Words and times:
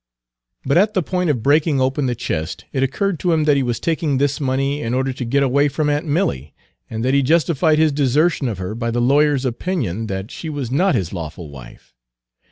Page 0.63 0.73
224 0.73 0.75
But 0.75 0.81
at 0.89 0.93
the 0.95 1.07
point 1.11 1.29
of 1.29 1.43
breaking 1.43 1.79
open 1.79 2.07
the 2.07 2.15
chest, 2.15 2.65
it 2.73 2.81
occurred 2.81 3.19
to 3.19 3.33
him 3.33 3.43
that 3.43 3.55
he 3.55 3.61
was 3.61 3.79
taking 3.79 4.17
this 4.17 4.41
money 4.41 4.81
in 4.81 4.95
order 4.95 5.13
to 5.13 5.23
get 5.23 5.43
away 5.43 5.67
from 5.67 5.91
aunt 5.91 6.07
Milly, 6.07 6.55
and 6.89 7.05
that 7.05 7.13
he 7.13 7.21
justified 7.21 7.77
his 7.77 7.91
desertion 7.91 8.47
of 8.47 8.57
her 8.57 8.73
by 8.73 8.89
the 8.89 8.99
lawyer's 8.99 9.45
opinion 9.45 10.07
that 10.07 10.31
she 10.31 10.49
was 10.49 10.71
not 10.71 10.95
his 10.95 11.13
lawful 11.13 11.51
wife. 11.51 11.93